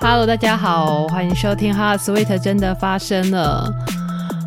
[0.00, 3.68] Hello，大家好，欢迎收听《哈 Sweet 真的发生了》。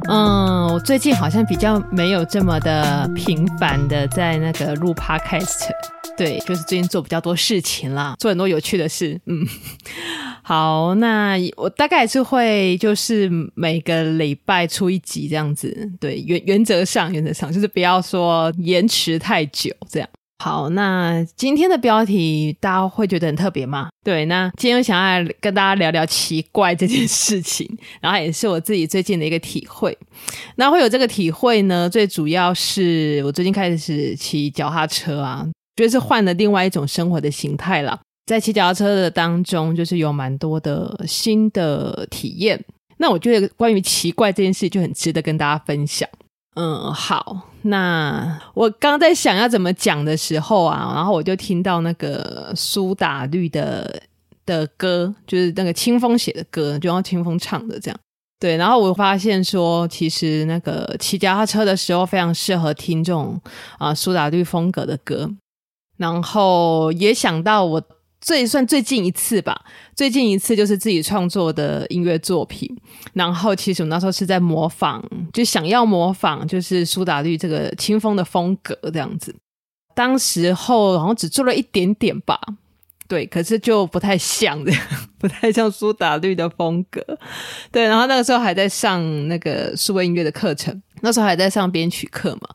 [0.10, 5.70] 嗯，我最近好像比较没有这么的频繁的在那个录 Podcast，
[6.18, 9.20] 对，就是最近做比较多事情啦，做很多有趣的事。
[9.26, 9.46] 嗯，
[10.42, 20.08] 好，那我大概是会就是每个礼拜出一集这样子，对，原原则上原则上就是不要说延迟太久这样。
[20.44, 23.90] 好，那今天的标题大家会觉得很特别吗？
[24.04, 27.70] 对，那今天想要跟大家聊聊奇怪这件事情，
[28.02, 29.96] 然后也是我自己最近的一个体会。
[30.56, 38.00] 那会有这个体会呢，最主要是我最近开始骑脚踏车啊，觉得是换了另外一种生活的形态了。
[38.26, 42.60] 在骑脚踏车的当中，就是有蛮多的新的体验。
[42.98, 46.10] 那我觉得关于奇怪这件事就很值得跟大家分享。
[46.56, 47.48] 嗯，好。
[47.64, 54.02] 那我刚在想要怎么讲的时候啊，然后我就听到那个苏打绿的
[54.46, 58.00] 的歌，就是那个清风写的歌，就让清风唱的这样。
[58.40, 63.40] 对，然后我发现说，其实那个骑脚踏车的时候非常适合听这种
[63.78, 65.30] 啊苏打绿风格的歌，
[65.98, 67.82] 然后也想到我。
[68.22, 69.60] 最算最近一次吧，
[69.96, 72.70] 最近一次就是自己创作的音乐作品。
[73.14, 79.36] 然后其实我那时候是在模仿，就想要模仿，就是苏打绿这个清风的风格这样子。
[79.94, 82.40] 当时候好像只做了一点点吧，
[83.08, 84.82] 对，可是就不太像这样，
[85.20, 87.06] 不太像苏打绿的风格。
[87.72, 92.50] 对，然后那个时候还在上那个数位音乐的课程，那时候还在上编曲课嘛。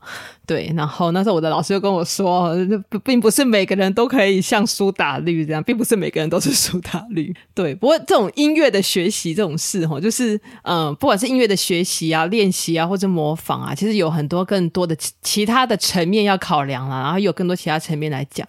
[0.47, 2.55] 对，然后那时候我的老师就跟我说，
[3.02, 7.34] 并不是每个人都可以像苏打绿这样，并不是每个人都是苏打绿。
[7.52, 18.47] 对，不过这种音乐的学习这种事哈，就是嗯，不管是音乐的学习啊、练习啊，或者模仿啊，其实有很多更多的其他的层面要考量啦，然后有更多其他层面来讲，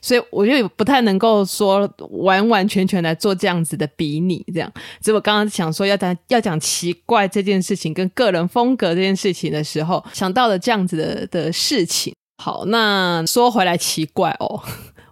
[0.00, 4.72] 所以我就不太能够说完完全全来做这样子的比拟，这样。
[5.00, 11.40] 只是我刚刚想说要讲要讲奇怪这件事情跟个人风格这件事情的时候，想到了这样子的的。
[11.40, 14.62] 的事情，好，那说回来奇怪哦，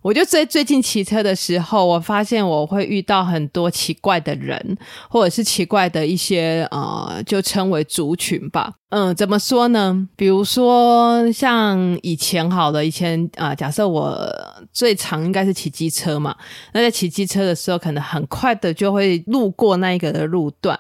[0.03, 4.77] 我就在最近骑车的时候，我发现我会遇到很多奇怪的人，
[5.11, 8.73] 或者是奇怪的一些呃，就称为族群吧。
[8.91, 10.09] 嗯，怎么说呢？
[10.17, 14.27] 比如说像以前好的，以前啊、假设我
[14.73, 16.35] 最常应该是骑机车嘛，
[16.73, 20.79] 那在骑机车的时候，可能很快的就会路过那一个的路段。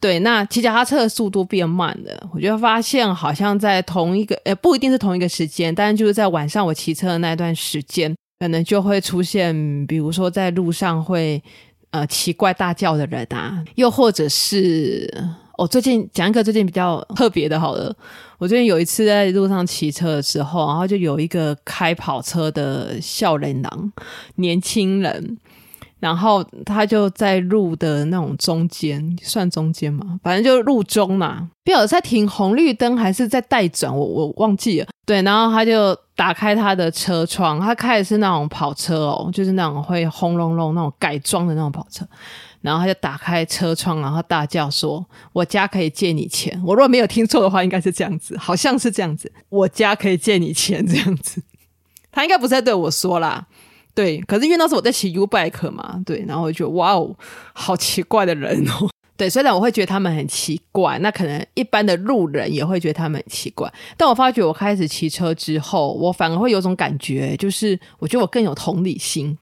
[0.00, 11.40] 对，那骑脚踏车的速度变慢了，我就发现好像在同一个，呃，不一定是同一个时间，但是就是在晚上我骑车的那段时间，可能就会出现，比如说在路上会
[11.90, 15.08] 呃奇怪大叫的人啊，又或者是。
[15.56, 17.94] 我、哦、最近讲一个最近比较特别的，好了，
[18.38, 23.92] 我最近有一次在路上骑车的时候，然后就有一个开跑车的少年郎，
[24.36, 25.38] 年轻人，
[26.02, 34.88] 然后他就在路的那种中间，算中间嘛，反正就是路中嘛，不晓得在停红绿灯还是在待转，我我忘记了。
[35.06, 42.04] 对，然后他就打开他的车窗，他开的是那种跑车哦，就是那种会轰隆隆那种改装的那种跑车。
[42.60, 49.30] 然后他就打开车窗，然后大叫说：“我家可以借你钱。”我如果没有听错的话，应该是这样子，好像是这样子。
[49.48, 51.40] 我家可以借你钱这样子，
[52.10, 53.46] 他应该不是在对我说啦。
[53.94, 57.14] 对，可是因为那时候我在骑 U bike 嘛，对，然后我就觉得哇哦，
[57.52, 58.88] 好奇怪的人哦。
[59.14, 63.72] 对，虽然我会觉得他们很奇怪，那可能一般的路人也会觉得他们很奇怪。
[63.96, 69.36] 但我发觉我开始骑车之后，我反而会有种感觉，就是我觉得我更有同理心。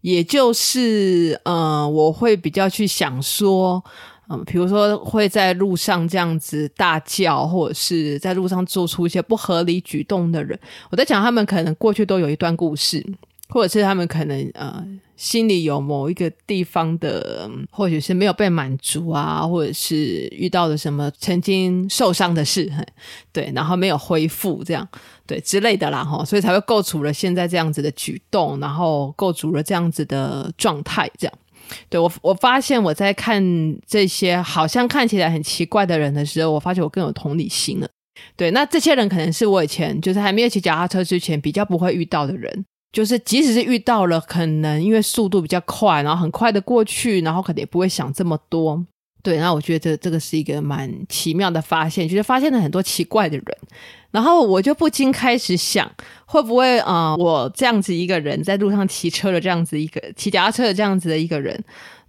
[0.00, 3.84] 也就是，呃，我会比较去想说，
[4.28, 10.58] 嗯、呃，比如说会在路上这样子大叫，或者是在路上做出一些不合理举动的人，
[10.90, 13.06] 我在想他们可能过去都有一段故事，
[13.52, 14.84] 或者是他们可能呃。
[15.14, 22.68] 心里有某一个地方的，或许是没有被满足啊，或者是遇到了什么曾经受伤的事，
[23.30, 24.88] 对，然后没有恢复这样，
[25.24, 31.34] 对之类的啦，哈，所以才会构筑了现在这样子的举动，然后构筑了这样子的状态，这样。
[31.88, 33.40] 对，我，我发现我在看
[33.86, 37.88] 这些好像看起来很奇怪的人的时候，我发觉我更有同理心了。
[38.34, 42.64] 对，那这些人可能是我以前就是还没有骑脚踏车之前比较不会遇到的人。
[42.92, 48.84] 就是，即使是遇到了，可能因为速度比较快，然后很快的过去，然后可能也不会想这么多。
[49.22, 53.46] 对，然后我觉得这个是一个蛮奇妙的发现，就是发现了很多奇怪的人。
[54.10, 55.90] 然后我就不禁开始想，
[56.26, 61.58] 会不会啊、我这样子一个人在路上骑车的这样子一个骑脚踏车的这样子的一个人，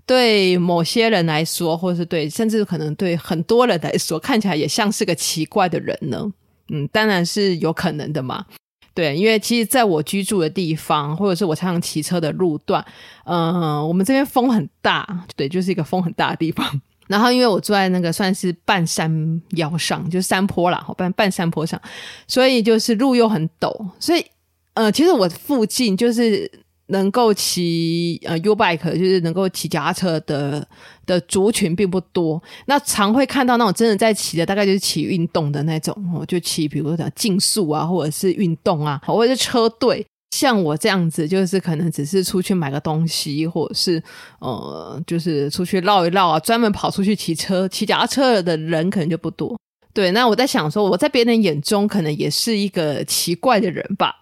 [0.05, 6.29] 对某些人来说，或是对，甚至可能对很多人来说，看起来也像是个奇怪的人呢？
[6.69, 8.45] 嗯，当然是有可能的嘛。
[8.93, 12.85] 对，因为其实在我居住的地方，或者是我常常骑车的路段，
[13.25, 16.81] 嗯、我们这边风很大，对，就是一个风很大的地方。
[17.07, 21.81] 然后因为我住在那个算是半山腰上，就是山坡啦，半半山坡上，
[22.27, 24.25] 所以就是路又很陡，所以
[24.73, 26.49] 呃，其实我附近就是。
[26.87, 30.67] 能够骑呃 U bike 就是能够骑脚踏车的
[31.05, 40.05] 的族群并不多，那常会看到那种真的在骑的，大概就是骑运动的那种，哦，就骑比如讲竞速啊，或者是运动啊，或者是车队。
[40.35, 44.01] 像我这样子，就是可能只是出去买个东西，或者是
[44.39, 49.55] 呃，就是出去绕一绕啊，专门跑出去骑车、骑脚踏车的人可能就不多。
[49.93, 54.15] 对，那我在想说，我在别人眼中可能也是一个奇怪的人吧。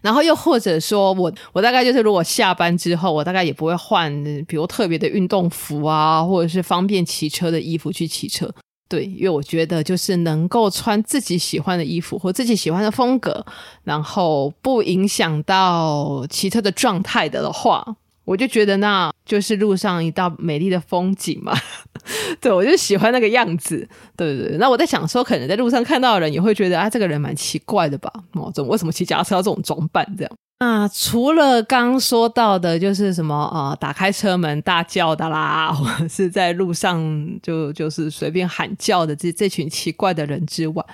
[0.00, 4.12] 然后又或者说我我大概就是如果下班之后，我大概也不会换，
[4.46, 8.52] 比如特别的运动服啊，或者是方便骑车的衣服去骑车。
[8.88, 13.44] 对，因为我觉得就是能够穿自己喜欢的衣服或自己喜欢的风格，
[13.84, 17.96] 然后不影响到骑车的状态的话。
[18.24, 21.52] 我就觉得那就是路上一道美丽的风景嘛，
[22.40, 24.58] 对，我就喜欢那个样子，对对对。
[24.58, 28.12] 那我在想说，可能在路上看到的人也会觉得啊，这个人蛮奇怪的吧？
[28.34, 30.32] 哦，怎么为什么骑脚踏车要这种装扮这样？
[30.58, 40.84] 啊，除了刚说到的，就是什么呃，打开车门大叫的啦， 或者是在路上就就是随便喊叫的这这群奇怪的人之外，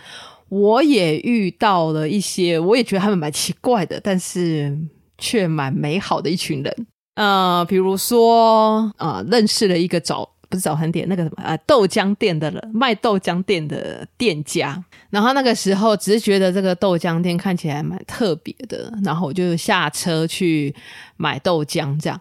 [0.49, 4.75] 我也遇到了一些，我也觉得他们蛮奇怪的，但是
[5.19, 6.87] 却蛮美好的一群人。
[7.19, 14.81] 呃，比如说，呃，认识了一个早不是早餐店，那个什么呃豆浆店的人，卖豆浆店的店家。
[15.11, 20.73] 然后那个时候只是觉得这个豆浆店看起来蛮特别的，然后我就下车去
[21.17, 22.21] 买豆浆，这样。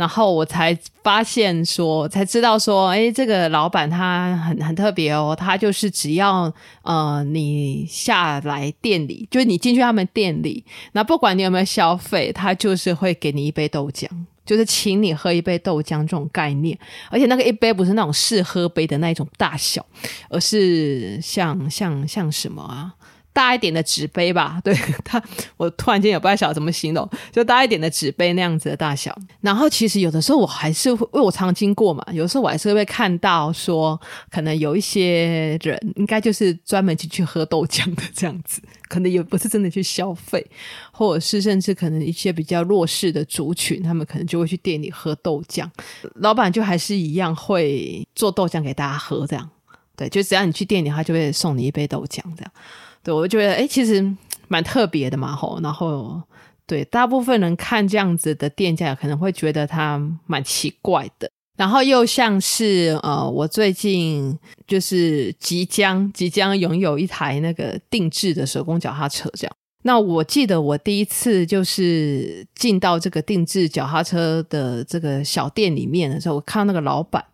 [0.00, 6.50] 然后我才发现说，才知道说，哎，这个老板他很很特别哦，他就是只要
[6.80, 14.08] 呃你下来店里，就是你进去他们店里，那不管你有没有消费，他就是会给你一杯豆浆，
[14.46, 16.78] 就是请你喝一杯豆浆这种概念。
[17.10, 19.84] 而且那个一杯不是那种试喝杯的那种大小，
[20.30, 22.94] 而是像像像什么啊？
[23.32, 24.74] 大一点的纸杯吧， 对
[25.04, 25.22] 它，
[25.56, 29.16] 我突然间也不太晓得怎么形容，就大一点的纸杯那样子的大小。
[29.40, 33.98] 然后其实有的时候我还是会，因为我常经过嘛，有时候我还是会看到说，
[34.30, 40.44] 可能有一些人应该就是专门进去喝豆浆的这样子， 可能也不是真的去消费，
[40.90, 45.68] 或者是甚至可能一些比较弱势的族群，他们可能就会去店里喝豆浆，
[46.16, 49.48] 老板就还是一样会做豆浆给大家喝，这样，
[49.96, 52.52] 对，就只要你去店里，他就会送你一杯豆浆这样。
[53.02, 54.04] 对，我就觉得哎，其实
[54.48, 55.58] 蛮特别的嘛，吼。
[55.62, 56.20] 然后，
[56.66, 61.30] 对，大部分人看这样子的店家，可能会觉得他蛮奇怪的。
[61.56, 69.52] 然后又像是呃，我最近就是即将即将拥有一台那个定制的手工脚踏车，这样。
[69.82, 77.24] 那我记得我第一次就是进到这个定制脚踏车的这个小店里面的时候，我看到那个老板，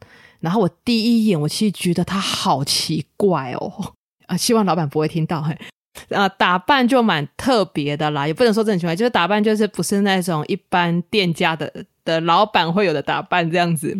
[0.40, 3.94] 然后我第一眼我其实觉得他好奇怪哦。
[4.26, 5.56] 啊，希望老板不会听到嘿。
[6.10, 11.72] 啊，打扮就蛮特别的啦，也不能说这种情况，就是打扮就是不是那种一般店家的
[12.04, 13.96] 的老板会有的打扮这样子。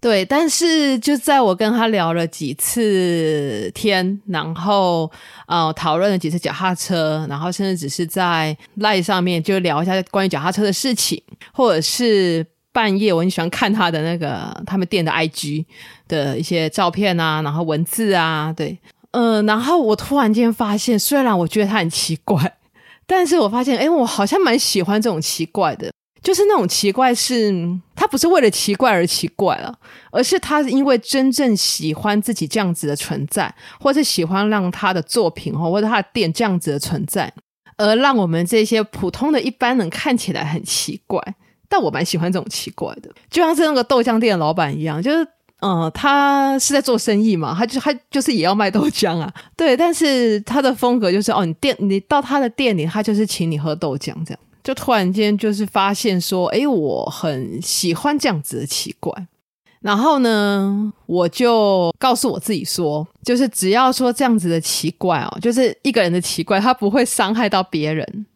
[0.00, 5.10] 对，但是就在我跟他聊了几次天，然后
[5.46, 11.20] 呃讨论了几次脚踏车，然后甚至只是在 LINE 上面就聊一下关于脚踏车的事情，
[11.52, 15.64] 或者是半夜我很喜欢看他的那个他们店的 IG
[16.08, 18.78] 的一些照片啊，然后文字啊，对。
[19.12, 22.56] 嗯、然后我突然间发现，虽然我觉得他很奇怪，
[23.06, 25.92] 但是我发现，哎，我好像蛮喜欢这种奇怪的，
[26.22, 27.52] 就是那种奇怪是，
[27.94, 29.74] 他不是为了奇怪而奇怪了，
[30.10, 37.32] 而是他因为真正喜欢自己这样子的存在，或是喜欢让他的作品或者他的店这样子的存在，
[37.76, 41.22] 而让我们这些普通的一般人看起来很奇怪。
[41.68, 45.28] 但我蛮喜欢这种奇怪的，就像是那个豆浆店老板一样，就是。
[45.62, 59.12] 嗯，他是在做生意嘛，他就他就是也要卖豆浆啊， 对，但是他的风格就是哦，你店你到他的店里，他就是请你喝豆浆这样，就突然间就是发现说，诶，我很喜欢这样子的奇怪，
[59.80, 68.26] 然后呢，我就告诉我自己说，就是只要说这样子的奇怪哦，就是一个人的奇怪，他不会伤害到别人。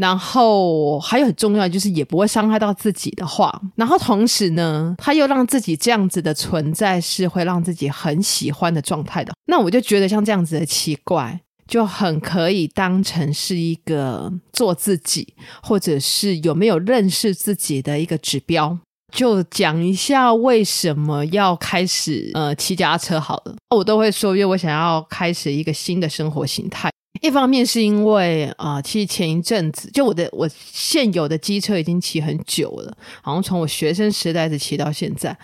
[0.00, 9.34] 然后还有很重要就是也不会伤害到自己的话，然后同时呢，他又让自己这样子的存在是会让自己很喜欢的状态的。
[9.44, 11.38] 那我就觉得像这样子的奇怪，
[11.68, 18.78] 就很可以当成是一个做自己，或者是有没有认识自己的一个指标。
[19.12, 26.88] 就讲一下为什么要开始呃骑脚踏车好了，我都会说，因为我想要开始一个新的生活形态。
[27.20, 35.36] 一方面是因为啊、其实前一阵子就我的我现有的机车已经骑很久了，好像从我学生时代一直骑到现在，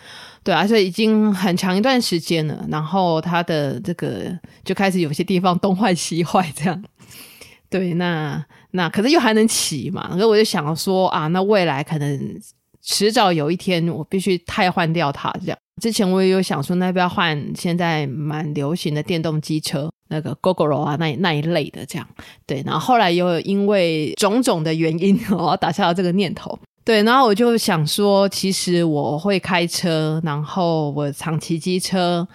[0.42, 2.64] 对啊，所以已经很长一段时间了。
[2.68, 6.82] 然后它的这个就开始有些地方东坏西坏这样，
[7.68, 12.40] 对，那那可是又还能骑嘛，所以我就想说啊，那未来可能
[12.82, 15.58] 迟早有一天我必须汰换掉它这样。
[15.82, 22.06] 之前我也有想说，那要不要换现在蛮流行的电动机车，那个 Gogoro 啊，那那一类的这样。
[22.46, 26.58] 对，然后后来又因为种种的原因， 我打消了这个念头。
[26.84, 32.26] 对，然后我就想说，其实我会开车，然后我常骑机车。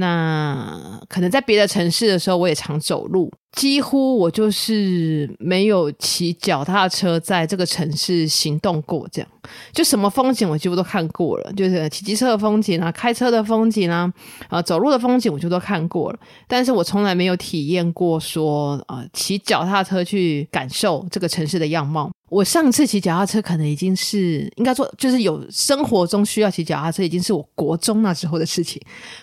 [0.00, 9.08] 那可能在别的城市的时候，我也常走路，几乎我就是没有骑脚踏车在这个城市行动过。
[9.10, 9.30] 这样，
[9.72, 14.12] 就什么风景我几乎都看过了，就是骑机车的风景啊，开车的风景啊，
[14.48, 16.18] 啊，走路的风景我就都看过了。
[16.46, 22.10] 但是我从来没有体验过说啊，骑脚踏车去感受这个城市的样貌。
[22.30, 28.80] 我上次骑脚踏车可能已经是应该说，就是有生活中需要骑脚踏车，已经是我国中那时候的事情。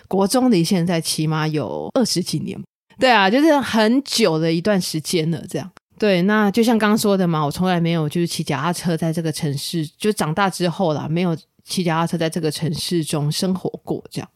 [0.08, 2.60] 国中离现在起码有二十几年，
[2.98, 5.42] 对啊，就是很久的一段时间了。
[5.48, 11.36] 这样，对，那就像刚刚说的嘛，我从来没有就是骑脚踏车在这个城市，就长大之后啦，没有
[11.66, 14.28] 骑脚踏车在这个城市中生活过，这样。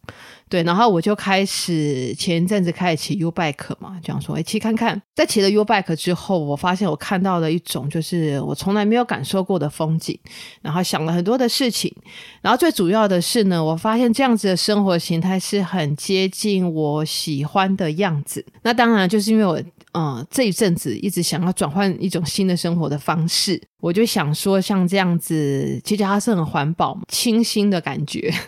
[0.49, 5.01] 对，然后我就开始前一阵子开始骑 U bike 嘛，这样说，哎，骑看看。
[5.15, 10.19] 在骑了 U bike 之后，我发现我看到了一种就是我从来没有感受过的风景，
[10.61, 11.95] 然后想了很多的事情，
[12.43, 18.45] 然后最主要的是呢，我发现这样子的生活形态是很接近我喜欢的样子。
[18.63, 28.33] 那当然就是因为我，呃，这一阵子一直想要转换一种新的生活的方式，我就想说，像这样子，其实它是很环保、清新的感觉。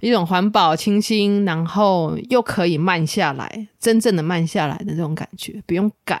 [0.00, 6.20] 一种环保、清新，然后又可以慢下来，真正的慢下来的这种感觉，不用赶，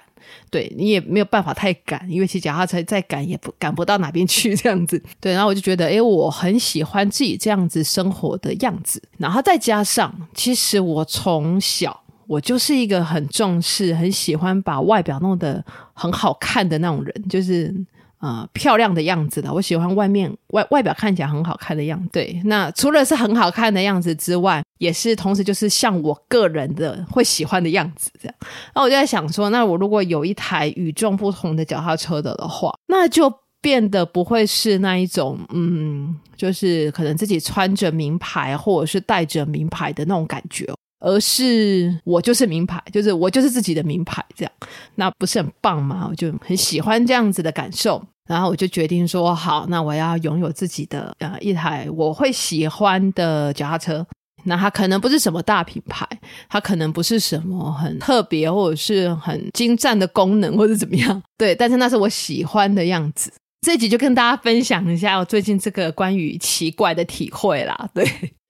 [0.50, 5.02] 对你也没有办法太赶，因为骑脚踏车再赶也不赶不到哪边去， 这样子。
[5.20, 9.02] 对，然后我就觉得，诶，我很喜欢自己这样子生活的样子。
[9.18, 17.74] 然后再加上，其实我从小我就是一个很重视、很喜欢把外表弄得很好看的那种人，就是。
[18.20, 22.08] 呃，漂亮的样子的，我喜欢外面外外表看起来很好看的样子。
[22.10, 28.34] 对，那除了是很好看的样子之外，也是同时就是像我个人的会喜欢的样子这样。
[28.74, 40.64] 那我就在想说，那我如果有一台与众不同的脚踏车的的话，那就变得不会是那一种，嗯，就是可能自己穿着名牌或者是带着名牌的那种感觉。
[41.04, 44.52] 而是我就是名牌，就是我就是自己的名牌，这样，
[44.94, 46.06] 那不是很棒吗？
[46.10, 54.06] 我就很喜欢这样子的感受，然后我就决定说好，那我要拥有自己的呃一台我会喜欢的脚踏车。
[54.46, 56.06] 那它可能不是什么大品牌，
[56.48, 63.32] 它可能不是什么很特别或者是很精湛的功能或者怎么样，对，但是那是我喜欢的样子。
[63.62, 68.06] 这一集就跟大家分享一下我最近这个关于奇怪的体会啦，对。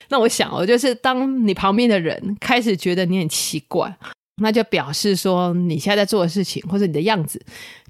[0.08, 3.94] 那我想，哦就是当你旁边的人开始觉得你很奇怪，
[4.42, 7.40] 那就表示说你现在在做的事情或者你的样子，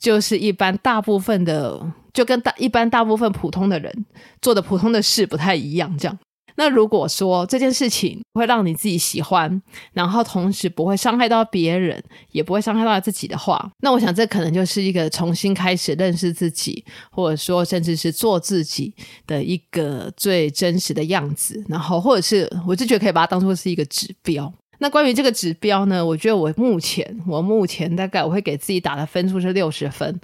[0.01, 1.81] 就是一般大部分的，
[2.13, 4.07] 就跟大一般大部分普通的人
[4.41, 6.19] 做的普通的事不太一样，这样。
[6.57, 9.61] 那如果说这件事情会让你自己喜欢，
[9.93, 18.95] 然后同时不会伤害到别人，也不会伤害到自己的话，那我想这可能就是一个重新开始认识自己，或者说甚至是做自己
[19.27, 21.65] 的一个最真实的样子。
[21.69, 24.53] 然后，或者是我就觉得可以把它当做是一个指标。
[24.79, 30.21] 那关于这个指标呢，我觉得我目前我目前大概我会给自己打的分数是六十分。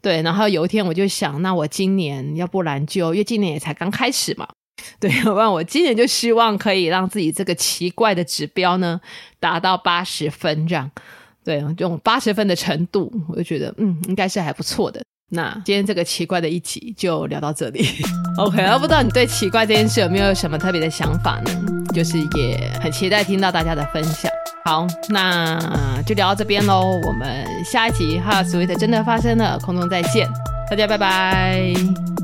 [0.00, 4.48] 对，然后有一天我就想，那我今年要不然就因为今年也才刚开始嘛。
[5.00, 9.00] 对，要不然我今年就希望可以让自己这个奇怪的指标呢
[9.38, 10.90] 达到八十分这样。
[11.44, 15.02] 对，用八十分的程度，我就觉得嗯，应该是还不错的。
[15.30, 17.86] 那今天这个奇怪的一集就聊到这里。
[18.38, 21.50] OK，那不知道你对奇怪这件事有没有什么特别的想法呢？
[21.94, 24.30] 就是也很期待听到大家的分享。
[24.64, 26.98] 好，那就聊到这边喽。
[27.06, 30.28] 我们下一集《哈 Sweet 真的发生了》，空中再见，
[30.70, 32.23] 大家拜拜。